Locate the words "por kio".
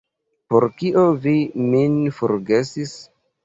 0.53-1.03